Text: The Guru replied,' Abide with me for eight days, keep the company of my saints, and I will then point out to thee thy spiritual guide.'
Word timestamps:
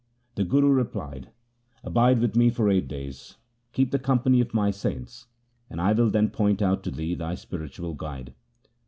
The 0.33 0.43
Guru 0.43 0.69
replied,' 0.69 1.29
Abide 1.83 2.21
with 2.21 2.35
me 2.35 2.49
for 2.49 2.71
eight 2.71 2.87
days, 2.87 3.37
keep 3.71 3.91
the 3.91 3.99
company 3.99 4.41
of 4.41 4.51
my 4.51 4.71
saints, 4.71 5.27
and 5.69 5.79
I 5.79 5.91
will 5.93 6.09
then 6.09 6.31
point 6.31 6.59
out 6.59 6.81
to 6.85 6.89
thee 6.89 7.13
thy 7.13 7.35
spiritual 7.35 7.93
guide.' 7.93 8.33